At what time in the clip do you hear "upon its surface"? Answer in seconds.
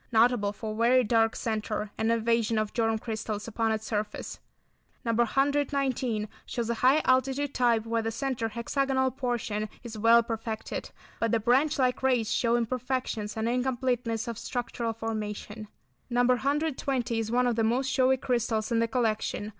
3.47-4.39